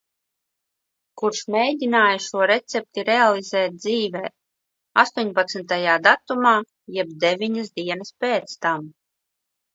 Kurš 1.21 1.41
mēģināja 1.55 2.15
šo 2.27 2.47
recepti 2.51 3.03
realizēt 3.09 3.75
dzīvē. 3.83 4.23
Astoņpadsmitajā 5.03 5.99
datumā, 6.09 6.57
jeb 6.99 7.15
deviņas 7.27 7.73
dienas 7.79 8.15
pēc 8.27 8.59
tam. 8.67 8.91